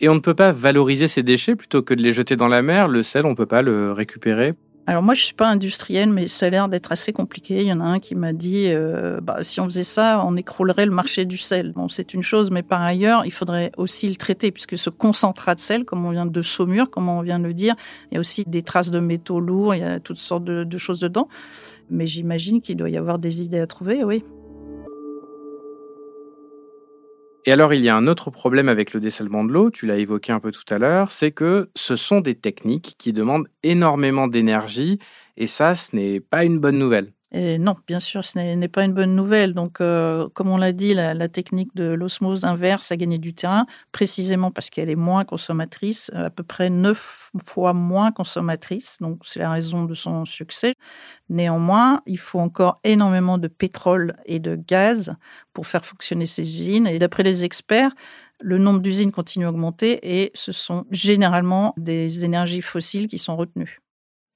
Et 0.00 0.08
on 0.08 0.14
ne 0.14 0.20
peut 0.20 0.34
pas 0.34 0.50
valoriser 0.52 1.08
ces 1.08 1.22
déchets 1.22 1.56
plutôt 1.56 1.82
que 1.82 1.92
de 1.94 2.02
les 2.02 2.12
jeter 2.12 2.36
dans 2.36 2.48
la 2.48 2.62
mer 2.62 2.88
Le 2.88 3.02
sel, 3.02 3.26
on 3.26 3.30
ne 3.30 3.34
peut 3.34 3.46
pas 3.46 3.62
le 3.62 3.92
récupérer? 3.92 4.54
Alors 4.86 5.02
moi, 5.02 5.14
je 5.14 5.22
suis 5.22 5.34
pas 5.34 5.46
industrielle, 5.46 6.08
mais 6.08 6.26
ça 6.26 6.46
a 6.46 6.50
l'air 6.50 6.68
d'être 6.68 6.90
assez 6.90 7.12
compliqué. 7.12 7.60
Il 7.60 7.66
y 7.66 7.72
en 7.72 7.80
a 7.80 7.84
un 7.84 7.98
qui 8.00 8.14
m'a 8.14 8.32
dit, 8.32 8.64
euh, 8.68 9.20
bah, 9.20 9.42
si 9.42 9.60
on 9.60 9.66
faisait 9.66 9.84
ça, 9.84 10.24
on 10.26 10.36
écroulerait 10.36 10.86
le 10.86 10.90
marché 10.90 11.26
du 11.26 11.36
sel. 11.36 11.72
Bon, 11.72 11.88
c'est 11.88 12.14
une 12.14 12.22
chose, 12.22 12.50
mais 12.50 12.62
par 12.62 12.80
ailleurs, 12.80 13.24
il 13.24 13.30
faudrait 13.30 13.70
aussi 13.76 14.08
le 14.08 14.16
traiter, 14.16 14.50
puisque 14.50 14.76
ce 14.76 14.90
concentrat 14.90 15.54
de 15.54 15.60
sel, 15.60 15.84
comme 15.84 16.04
on 16.06 16.10
vient 16.10 16.26
de 16.26 16.42
saumure, 16.42 16.90
comme 16.90 17.08
on 17.08 17.20
vient 17.20 17.38
de 17.38 17.46
le 17.46 17.54
dire, 17.54 17.76
il 18.10 18.14
y 18.14 18.16
a 18.16 18.20
aussi 18.20 18.44
des 18.46 18.62
traces 18.62 18.90
de 18.90 18.98
métaux 18.98 19.38
lourds, 19.38 19.74
il 19.74 19.82
y 19.82 19.84
a 19.84 20.00
toutes 20.00 20.16
sortes 20.16 20.44
de 20.44 20.78
choses 20.78 20.98
dedans. 20.98 21.28
Mais 21.90 22.06
j'imagine 22.06 22.60
qu'il 22.60 22.76
doit 22.76 22.90
y 22.90 22.96
avoir 22.96 23.18
des 23.18 23.42
idées 23.42 23.60
à 23.60 23.66
trouver, 23.66 24.02
oui. 24.02 24.24
Et 27.46 27.52
alors, 27.52 27.72
il 27.72 27.80
y 27.82 27.88
a 27.88 27.96
un 27.96 28.06
autre 28.06 28.30
problème 28.30 28.68
avec 28.68 28.92
le 28.92 29.00
dessalement 29.00 29.44
de 29.44 29.52
l'eau, 29.52 29.70
tu 29.70 29.86
l'as 29.86 29.96
évoqué 29.96 30.32
un 30.32 30.40
peu 30.40 30.50
tout 30.50 30.64
à 30.68 30.78
l'heure, 30.78 31.10
c'est 31.10 31.32
que 31.32 31.70
ce 31.74 31.96
sont 31.96 32.20
des 32.20 32.34
techniques 32.34 32.96
qui 32.98 33.12
demandent 33.12 33.48
énormément 33.62 34.28
d'énergie, 34.28 34.98
et 35.36 35.46
ça, 35.46 35.74
ce 35.74 35.96
n'est 35.96 36.20
pas 36.20 36.44
une 36.44 36.58
bonne 36.58 36.78
nouvelle. 36.78 37.12
Et 37.32 37.58
non, 37.58 37.76
bien 37.86 38.00
sûr, 38.00 38.24
ce 38.24 38.38
n'est 38.38 38.68
pas 38.68 38.84
une 38.84 38.92
bonne 38.92 39.14
nouvelle. 39.14 39.54
Donc, 39.54 39.80
euh, 39.80 40.28
comme 40.34 40.48
on 40.48 40.56
l'a 40.56 40.72
dit, 40.72 40.94
la, 40.94 41.28
technique 41.28 41.74
de 41.76 41.84
l'osmose 41.84 42.44
inverse 42.44 42.90
a 42.90 42.96
gagné 42.96 43.18
du 43.18 43.34
terrain, 43.34 43.66
précisément 43.92 44.50
parce 44.50 44.68
qu'elle 44.68 44.90
est 44.90 44.96
moins 44.96 45.24
consommatrice, 45.24 46.10
euh, 46.14 46.26
à 46.26 46.30
peu 46.30 46.42
près 46.42 46.70
neuf 46.70 47.30
fois 47.44 47.72
moins 47.72 48.10
consommatrice. 48.10 48.98
Donc, 49.00 49.20
c'est 49.22 49.38
la 49.38 49.50
raison 49.50 49.84
de 49.84 49.94
son 49.94 50.24
succès. 50.24 50.74
Néanmoins, 51.28 52.02
il 52.06 52.18
faut 52.18 52.40
encore 52.40 52.80
énormément 52.82 53.38
de 53.38 53.46
pétrole 53.46 54.16
et 54.26 54.40
de 54.40 54.56
gaz 54.56 55.14
pour 55.52 55.68
faire 55.68 55.84
fonctionner 55.84 56.26
ces 56.26 56.42
usines. 56.42 56.88
Et 56.88 56.98
d'après 56.98 57.22
les 57.22 57.44
experts, 57.44 57.92
le 58.40 58.58
nombre 58.58 58.80
d'usines 58.80 59.12
continue 59.12 59.44
à 59.44 59.50
augmenter 59.50 60.00
et 60.02 60.32
ce 60.34 60.50
sont 60.50 60.84
généralement 60.90 61.74
des 61.76 62.24
énergies 62.24 62.62
fossiles 62.62 63.06
qui 63.06 63.18
sont 63.18 63.36
retenues. 63.36 63.80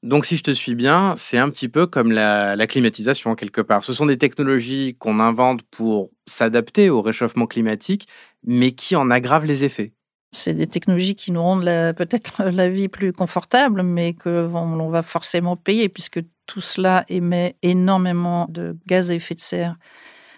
Donc, 0.04 0.26
si 0.26 0.36
je 0.36 0.42
te 0.42 0.50
suis 0.50 0.74
bien, 0.74 1.14
c'est 1.16 1.38
un 1.38 1.48
petit 1.48 1.70
peu 1.70 1.86
comme 1.86 2.12
la, 2.12 2.66
climatisation, 2.66 3.34
quelque 3.34 3.62
part. 3.62 3.84
Ce 3.84 3.94
sont 3.94 4.04
des 4.04 4.18
technologies 4.18 4.96
qu'on 4.98 5.18
invente 5.18 5.62
pour 5.62 6.10
s'adapter 6.26 6.90
au 6.90 7.00
réchauffement 7.00 7.46
climatique, 7.46 8.06
mais 8.44 8.72
qui 8.72 8.96
en 8.96 9.10
aggravent 9.10 9.46
les 9.46 9.64
effets. 9.64 9.94
C'est 10.32 10.52
des 10.52 10.66
technologies 10.66 11.14
qui 11.14 11.32
nous 11.32 11.40
rendent 11.40 11.64
peut-être 11.96 12.44
la 12.50 12.68
vie 12.68 12.88
plus 12.88 13.14
confortable, 13.14 13.82
mais 13.82 14.12
que 14.12 14.28
l'on 14.28 14.90
va 14.90 15.00
forcément 15.00 15.56
payer, 15.56 15.88
puisque 15.88 16.20
tout 16.46 16.60
cela 16.60 17.06
émet 17.08 17.56
énormément 17.62 18.44
de 18.50 18.76
gaz 18.86 19.10
à 19.10 19.14
effet 19.14 19.34
de 19.34 19.40
serre, 19.40 19.76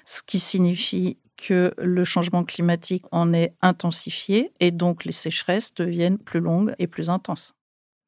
ce 0.05 0.23
qui 0.25 0.39
signifie 0.39 1.19
que 1.37 1.75
le 1.77 2.05
changement 2.05 2.45
climatique 2.45 3.05
en 3.11 3.33
est 3.33 3.53
intensifié 3.63 4.53
et 4.61 4.71
donc 4.71 5.05
les 5.05 5.13
sécheresses 5.13 5.75
deviennent 5.75 6.19
plus 6.19 6.41
longues 6.41 6.73
et 6.79 6.87
plus 6.87 7.11
intenses. 7.11 7.57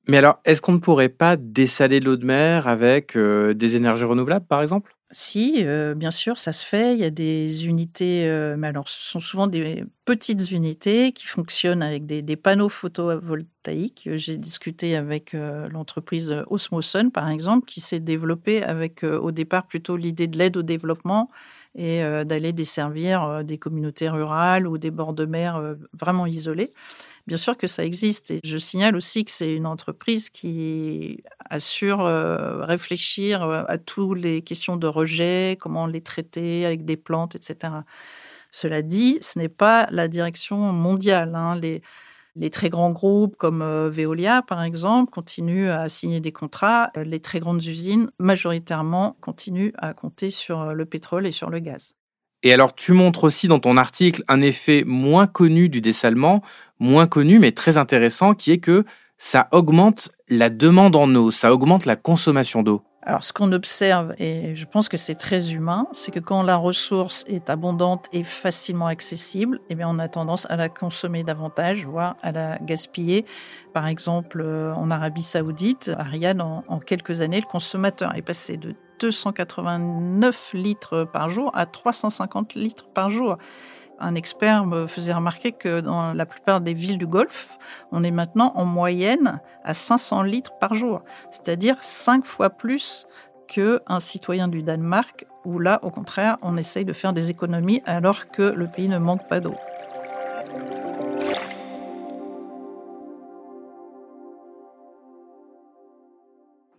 Mais 0.08 0.16
alors, 0.16 0.40
est-ce 0.46 0.62
qu'on 0.62 0.72
ne 0.72 0.78
pourrait 0.78 1.10
pas 1.10 1.36
dessaler 1.36 2.00
l'eau 2.00 2.16
de 2.16 2.24
mer 2.24 2.66
avec 2.66 3.14
euh, 3.14 3.52
des 3.52 3.76
énergies 3.76 4.04
renouvelables, 4.04 4.46
par 4.46 4.62
exemple? 4.62 4.94
Si, 5.10 5.56
euh, 5.58 5.94
bien 5.94 6.10
sûr, 6.10 6.38
ça 6.38 6.52
se 6.52 6.64
fait. 6.64 6.94
Il 6.94 7.00
y 7.00 7.04
a 7.04 7.10
des 7.10 7.66
unités, 7.66 8.26
euh, 8.26 8.56
mais 8.58 8.68
alors 8.68 8.88
ce 8.88 9.02
sont 9.02 9.20
souvent 9.20 9.46
des 9.46 9.84
petites 10.06 10.50
unités 10.50 11.12
qui 11.12 11.26
fonctionnent 11.26 11.82
avec 11.82 12.06
des, 12.06 12.22
des 12.22 12.36
panneaux 12.36 12.68
photovoltaïques. 12.70 14.08
J'ai 14.14 14.38
discuté 14.38 14.96
avec 14.96 15.34
l'entreprise 15.34 16.34
Osmosun, 16.48 17.10
par 17.10 17.28
exemple, 17.28 17.66
qui 17.66 17.80
s'est 17.80 18.00
développée 18.00 18.62
avec 18.62 19.02
au 19.02 19.30
départ 19.30 19.66
plutôt 19.66 19.96
l'idée 19.96 20.26
de 20.26 20.38
l'aide 20.38 20.56
au 20.58 20.62
développement 20.62 21.30
et 21.78 22.02
d'aller 22.24 22.52
desservir 22.52 23.44
des 23.44 23.56
communautés 23.56 24.08
rurales 24.08 24.66
ou 24.66 24.78
des 24.78 24.90
bords 24.90 25.12
de 25.12 25.24
mer 25.24 25.76
vraiment 25.92 26.26
isolés. 26.26 26.72
Bien 27.28 27.36
sûr 27.36 27.58
que 27.58 27.66
ça 27.66 27.84
existe. 27.84 28.30
Et 28.30 28.40
je 28.42 28.56
signale 28.56 28.96
aussi 28.96 29.22
que 29.22 29.30
c'est 29.30 29.54
une 29.54 29.66
entreprise 29.66 30.30
qui 30.30 31.22
assure 31.50 32.00
euh, 32.00 32.64
réfléchir 32.64 33.42
euh, 33.42 33.64
à 33.68 33.76
toutes 33.76 34.18
les 34.18 34.40
questions 34.40 34.78
de 34.78 34.86
rejet, 34.86 35.58
comment 35.60 35.86
les 35.86 36.00
traiter 36.00 36.64
avec 36.64 36.86
des 36.86 36.96
plantes, 36.96 37.34
etc. 37.34 37.74
Cela 38.50 38.80
dit, 38.80 39.18
ce 39.20 39.38
n'est 39.38 39.50
pas 39.50 39.88
la 39.90 40.08
direction 40.08 40.56
mondiale. 40.72 41.34
Hein. 41.34 41.60
Les 42.38 42.50
très 42.50 42.70
grands 42.70 42.90
groupes 42.90 43.36
comme 43.36 43.62
euh, 43.62 43.90
Veolia, 43.90 44.42
par 44.42 44.62
exemple, 44.62 45.10
continuent 45.10 45.68
à 45.68 45.88
signer 45.88 46.20
des 46.20 46.32
contrats. 46.32 46.90
Les 46.96 47.20
très 47.20 47.40
grandes 47.40 47.64
usines, 47.64 48.10
majoritairement, 48.18 49.16
continuent 49.20 49.72
à 49.76 49.92
compter 49.92 50.30
sur 50.30 50.72
le 50.72 50.84
pétrole 50.86 51.26
et 51.26 51.32
sur 51.32 51.50
le 51.50 51.58
gaz. 51.58 51.94
Et 52.44 52.52
alors, 52.52 52.74
tu 52.74 52.92
montres 52.92 53.24
aussi 53.24 53.48
dans 53.48 53.58
ton 53.58 53.76
article 53.76 54.22
un 54.28 54.40
effet 54.40 54.84
moins 54.86 55.26
connu 55.26 55.68
du 55.68 55.80
dessalement, 55.80 56.42
moins 56.78 57.08
connu 57.08 57.40
mais 57.40 57.50
très 57.50 57.76
intéressant, 57.76 58.34
qui 58.34 58.52
est 58.52 58.58
que 58.58 58.84
ça 59.18 59.48
augmente 59.50 60.10
la 60.28 60.48
demande 60.48 60.94
en 60.94 61.12
eau, 61.16 61.32
ça 61.32 61.52
augmente 61.52 61.84
la 61.84 61.96
consommation 61.96 62.62
d'eau. 62.62 62.82
Alors, 63.08 63.24
ce 63.24 63.32
qu'on 63.32 63.52
observe, 63.52 64.14
et 64.18 64.54
je 64.54 64.66
pense 64.66 64.90
que 64.90 64.98
c'est 64.98 65.14
très 65.14 65.54
humain, 65.54 65.86
c'est 65.92 66.10
que 66.10 66.20
quand 66.20 66.42
la 66.42 66.56
ressource 66.56 67.24
est 67.26 67.48
abondante 67.48 68.04
et 68.12 68.22
facilement 68.22 68.86
accessible, 68.86 69.60
eh 69.70 69.74
bien, 69.74 69.88
on 69.88 69.98
a 69.98 70.08
tendance 70.08 70.46
à 70.50 70.56
la 70.56 70.68
consommer 70.68 71.24
davantage, 71.24 71.86
voire 71.86 72.16
à 72.20 72.32
la 72.32 72.58
gaspiller. 72.58 73.24
Par 73.72 73.86
exemple, 73.86 74.42
euh, 74.44 74.74
en 74.74 74.90
Arabie 74.90 75.22
Saoudite, 75.22 75.90
à 75.96 76.02
Riyad, 76.02 76.38
en 76.42 76.80
quelques 76.80 77.22
années, 77.22 77.40
le 77.40 77.46
consommateur 77.46 78.14
est 78.14 78.20
passé 78.20 78.58
de 78.58 78.74
289 79.00 80.50
litres 80.52 81.04
par 81.10 81.30
jour 81.30 81.50
à 81.54 81.64
350 81.64 82.56
litres 82.56 82.88
par 82.92 83.08
jour. 83.08 83.38
Un 84.00 84.14
expert 84.14 84.64
me 84.64 84.86
faisait 84.86 85.12
remarquer 85.12 85.52
que 85.52 85.80
dans 85.80 86.14
la 86.14 86.26
plupart 86.26 86.60
des 86.60 86.72
villes 86.72 86.98
du 86.98 87.06
Golfe, 87.06 87.58
on 87.90 88.04
est 88.04 88.12
maintenant 88.12 88.52
en 88.54 88.64
moyenne 88.64 89.40
à 89.64 89.74
500 89.74 90.22
litres 90.22 90.56
par 90.58 90.74
jour, 90.74 91.02
c'est-à-dire 91.30 91.76
cinq 91.80 92.24
fois 92.24 92.50
plus 92.50 93.06
qu'un 93.48 94.00
citoyen 94.00 94.46
du 94.46 94.62
Danemark, 94.62 95.26
où 95.44 95.58
là, 95.58 95.80
au 95.82 95.90
contraire, 95.90 96.36
on 96.42 96.56
essaye 96.56 96.84
de 96.84 96.92
faire 96.92 97.12
des 97.12 97.30
économies 97.30 97.82
alors 97.86 98.28
que 98.30 98.42
le 98.42 98.68
pays 98.68 98.88
ne 98.88 98.98
manque 98.98 99.26
pas 99.26 99.40
d'eau. 99.40 99.54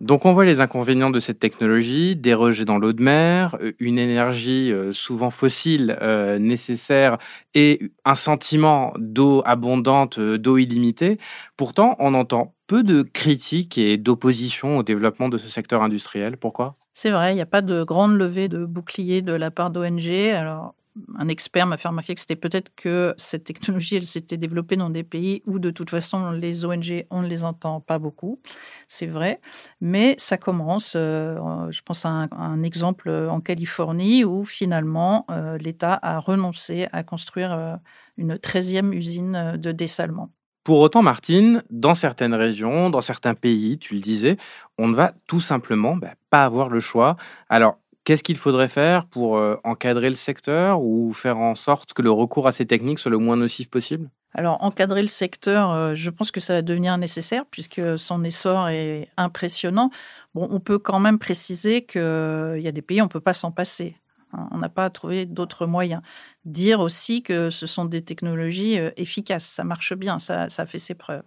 Donc 0.00 0.24
on 0.24 0.32
voit 0.32 0.46
les 0.46 0.62
inconvénients 0.62 1.10
de 1.10 1.20
cette 1.20 1.38
technologie, 1.38 2.16
des 2.16 2.32
rejets 2.32 2.64
dans 2.64 2.78
l'eau 2.78 2.94
de 2.94 3.02
mer, 3.02 3.56
euh, 3.60 3.72
une 3.78 3.98
énergie 3.98 4.72
euh, 4.72 4.92
souvent 4.92 5.28
fossile 5.28 5.98
euh, 6.00 6.38
nécessaire 6.38 7.18
et 7.54 7.92
un 8.06 8.14
sentiment 8.14 8.94
d'eau 8.98 9.42
abondante, 9.44 10.18
d'eau 10.18 10.56
illimitée. 10.56 11.18
Pourtant, 11.58 11.96
on 11.98 12.14
entend 12.14 12.54
peu 12.66 12.82
de 12.82 13.02
critiques 13.02 13.76
et 13.76 13.98
d'opposition 13.98 14.78
au 14.78 14.82
développement 14.82 15.28
de 15.28 15.36
ce 15.36 15.48
secteur 15.48 15.82
industriel. 15.82 16.38
Pourquoi? 16.38 16.76
C'est 16.94 17.10
vrai, 17.10 17.32
il 17.32 17.34
n'y 17.34 17.42
a 17.42 17.46
pas 17.46 17.62
de 17.62 17.82
grande 17.82 18.16
levée 18.16 18.48
de 18.48 18.64
boucliers 18.64 19.20
de 19.20 19.34
la 19.34 19.50
part 19.50 19.70
d'ONG. 19.70 20.08
Alors 20.34 20.74
un 21.16 21.28
expert 21.28 21.66
m'a 21.66 21.76
fait 21.76 21.88
remarquer 21.88 22.14
que 22.14 22.20
c'était 22.20 22.36
peut-être 22.36 22.74
que 22.74 23.14
cette 23.16 23.44
technologie, 23.44 23.96
elle 23.96 24.06
s'était 24.06 24.36
développée 24.36 24.76
dans 24.76 24.90
des 24.90 25.04
pays 25.04 25.42
où 25.46 25.58
de 25.58 25.70
toute 25.70 25.90
façon 25.90 26.32
les 26.32 26.64
ONG, 26.64 27.06
on 27.10 27.22
ne 27.22 27.28
les 27.28 27.44
entend 27.44 27.80
pas 27.80 27.98
beaucoup. 27.98 28.40
C'est 28.88 29.06
vrai, 29.06 29.40
mais 29.80 30.14
ça 30.18 30.36
commence. 30.36 30.94
Euh, 30.96 31.38
je 31.70 31.80
pense 31.82 32.04
à 32.04 32.28
un, 32.30 32.62
exemple 32.62 33.10
en 33.10 33.40
Californie 33.40 34.24
où 34.24 34.44
finalement 34.44 35.26
euh, 35.30 35.56
l'État 35.58 35.98
a 36.02 36.18
renoncé 36.18 36.88
à 36.92 37.02
construire 37.02 37.52
euh, 37.52 37.76
une 38.16 38.34
13e 38.34 38.92
usine 38.92 39.56
de 39.56 39.72
dessalement. 39.72 40.30
Pour 40.64 40.80
autant, 40.80 41.02
Martine, 41.02 41.62
dans 41.70 41.94
certaines 41.94 42.34
régions, 42.34 42.90
dans 42.90 43.00
certains 43.00 43.34
pays, 43.34 43.78
tu 43.78 43.94
le 43.94 44.00
disais, 44.00 44.36
on 44.76 44.88
ne 44.88 44.94
va 44.94 45.14
tout 45.26 45.40
simplement 45.40 45.96
bah, 45.96 46.14
pas 46.28 46.44
avoir 46.44 46.68
le 46.68 46.80
choix. 46.80 47.16
Alors, 47.48 47.78
Qu'est-ce 48.04 48.22
qu'il 48.22 48.38
faudrait 48.38 48.68
faire 48.68 49.06
pour 49.06 49.36
euh, 49.36 49.56
encadrer 49.62 50.08
le 50.08 50.14
secteur 50.14 50.82
ou 50.82 51.12
faire 51.12 51.38
en 51.38 51.54
sorte 51.54 51.92
que 51.92 52.02
le 52.02 52.10
recours 52.10 52.46
à 52.46 52.52
ces 52.52 52.66
techniques 52.66 52.98
soit 52.98 53.10
le 53.10 53.18
moins 53.18 53.36
nocif 53.36 53.68
possible? 53.68 54.08
Alors, 54.32 54.62
encadrer 54.62 55.02
le 55.02 55.08
secteur, 55.08 55.70
euh, 55.70 55.94
je 55.94 56.08
pense 56.08 56.30
que 56.30 56.40
ça 56.40 56.54
va 56.54 56.62
devenir 56.62 56.96
nécessaire 56.96 57.44
puisque 57.50 57.98
son 57.98 58.24
essor 58.24 58.68
est 58.68 59.08
impressionnant. 59.16 59.90
Bon, 60.34 60.48
on 60.50 60.60
peut 60.60 60.78
quand 60.78 61.00
même 61.00 61.18
préciser 61.18 61.82
qu'il 61.82 62.60
y 62.60 62.68
a 62.68 62.72
des 62.72 62.82
pays, 62.82 63.02
on 63.02 63.06
ne 63.06 63.10
peut 63.10 63.20
pas 63.20 63.34
s'en 63.34 63.50
passer. 63.50 63.96
Hein. 64.32 64.48
On 64.52 64.58
n'a 64.58 64.68
pas 64.68 64.88
trouvé 64.88 65.26
d'autres 65.26 65.66
moyens. 65.66 66.00
Dire 66.44 66.80
aussi 66.80 67.22
que 67.22 67.50
ce 67.50 67.66
sont 67.66 67.84
des 67.84 68.02
technologies 68.02 68.78
euh, 68.78 68.90
efficaces, 68.96 69.44
ça 69.44 69.64
marche 69.64 69.94
bien, 69.94 70.18
ça 70.20 70.48
fait 70.66 70.78
ses 70.78 70.94
preuves. 70.94 71.24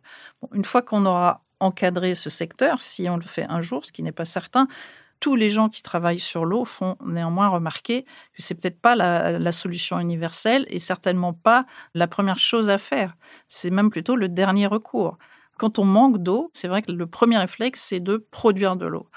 une 0.54 0.66
fois 0.66 0.82
qu'on 0.82 1.06
aura 1.06 1.44
encadré 1.60 2.16
ce 2.16 2.30
secteur, 2.30 2.82
si 2.82 3.10
on 3.10 3.18
le 3.18 3.24
fait 3.24 3.46
un 3.50 3.62
jour, 3.62 3.86
ce 3.86 3.92
qui 3.92 4.04
n'est 4.04 4.12
pas 4.12 4.26
certain, 4.26 4.68
tous 5.24 5.38
les 5.38 5.52
gens 5.52 5.70
qui 5.70 5.82
travaillent 5.82 6.20
sur 6.20 6.44
l'eau 6.44 6.66
font 6.66 6.98
néanmoins 7.06 7.48
remarquer 7.48 8.04
que 8.04 8.42
c'est 8.42 8.56
peut-être 8.56 8.82
pas 8.82 8.94
la, 8.94 9.52
solution 9.54 9.98
universelle 9.98 10.66
et 10.68 10.80
certainement 10.80 11.32
pas 11.32 11.66
la 11.94 12.08
première 12.08 12.40
chose 12.40 12.70
à 12.70 12.78
faire. 12.78 13.16
C'est 13.48 13.70
même 13.70 13.90
plutôt 13.90 14.18
le 14.18 14.28
dernier 14.28 14.68
recours. 14.68 15.18
Quand 15.58 15.80
on 15.80 15.86
manque 15.86 16.18
d'eau, 16.18 16.52
c'est 16.52 16.68
vrai 16.68 16.82
que 16.82 16.92
le 16.92 17.08
premier 17.08 17.38
réflexe, 17.38 17.84
c'est 17.84 18.02
de 18.02 18.18
produire 18.32 18.76
de 18.76 18.86
l'eau. 18.86 19.08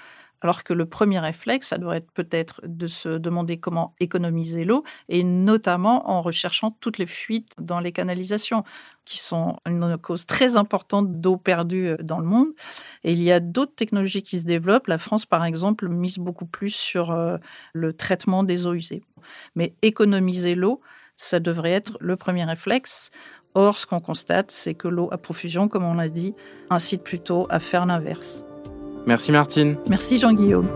Alors 0.43 0.65
que 0.65 0.73
le 0.73 0.87
premier 0.87 1.19
réflexe, 1.19 1.69
ça 1.69 1.79
devrait 1.79 1.99
être 1.99 2.13
peut-être 2.13 2.61
de 2.65 2.87
se 2.87 3.09
demander 3.09 3.59
comment 3.59 3.95
économiser 4.01 4.65
l'eau, 4.65 4.85
et 5.09 5.25
notamment 5.25 6.11
en 6.11 6.23
recherchant 6.23 6.77
toutes 6.81 6.99
les 6.99 7.07
fuites 7.07 7.53
dans 7.59 7.81
les 7.81 7.93
canalisations, 7.93 8.63
qui 9.05 9.19
sont 9.19 9.57
une 9.67 9.97
cause 9.97 10.27
très 10.27 10.57
importante 10.57 11.21
d'eau 11.21 11.37
perdue 11.37 11.89
euh, 11.89 11.97
dans 12.03 12.19
le 12.19 12.27
monde. 12.27 12.49
Et 13.05 13.13
il 13.13 13.23
y 13.23 13.33
a 13.33 13.41
d'autres 13.41 13.75
technologies 13.75 14.23
qui 14.23 14.39
se 14.39 14.45
développent. 14.45 14.89
La 14.89 14.99
France, 14.99 15.25
par 15.25 15.45
exemple, 15.45 15.89
mise 15.89 16.19
beaucoup 16.19 16.47
plus 16.47 16.71
sur 16.71 17.13
euh, 17.13 17.39
le 17.73 17.93
traitement 17.93 18.43
des 18.43 18.67
eaux 18.67 18.75
usées. 18.75 19.03
Mais 19.55 19.75
économiser 19.83 20.55
l'eau, 20.55 20.81
ça 21.17 21.41
devrait 21.41 21.73
être 21.73 21.97
le 22.01 22.17
premier 22.17 22.45
réflexe. 22.45 23.11
Or, 23.55 23.79
ce 23.79 23.87
qu'on 23.87 24.01
constate, 24.01 24.51
c'est 24.51 24.75
que 24.75 24.89
l'eau 24.89 25.09
à 25.13 25.19
profusion, 25.19 25.69
comme 25.69 25.85
on 25.85 25.95
l'a 25.95 26.11
dit, 26.11 26.35
incite 26.69 27.03
plutôt 27.03 27.47
à 27.49 27.59
faire 27.59 27.87
l'inverse. 27.87 28.45
Merci 29.07 29.31
Martine. 29.31 29.77
Merci 29.89 30.19
Jean-Guillaume. 30.19 30.69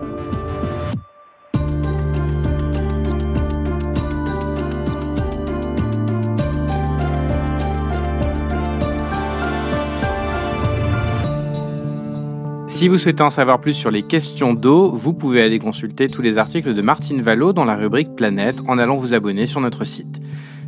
Si 12.81 12.87
vous 12.87 12.97
souhaitez 12.97 13.21
en 13.21 13.29
savoir 13.29 13.61
plus 13.61 13.75
sur 13.75 13.91
les 13.91 14.01
questions 14.01 14.55
d'eau, 14.55 14.89
vous 14.89 15.13
pouvez 15.13 15.43
aller 15.43 15.59
consulter 15.59 16.07
tous 16.07 16.23
les 16.23 16.39
articles 16.39 16.73
de 16.73 16.81
Martine 16.81 17.21
Vallot 17.21 17.53
dans 17.53 17.63
la 17.63 17.75
rubrique 17.75 18.15
Planète 18.15 18.59
en 18.67 18.79
allant 18.79 18.97
vous 18.97 19.13
abonner 19.13 19.45
sur 19.45 19.61
notre 19.61 19.85
site. 19.85 20.19